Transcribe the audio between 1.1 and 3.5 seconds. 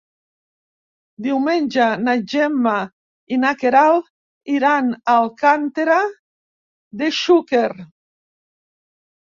Diumenge na Gemma i